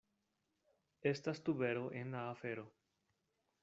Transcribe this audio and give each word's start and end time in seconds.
Estas 1.03 1.43
tubero 1.43 1.91
en 1.93 2.13
la 2.13 2.31
afero. 2.31 2.73